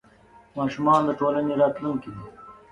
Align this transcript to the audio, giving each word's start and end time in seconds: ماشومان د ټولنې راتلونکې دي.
ماشومان 0.57 1.01
د 1.05 1.09
ټولنې 1.19 1.53
راتلونکې 1.61 2.09
دي. 2.15 2.25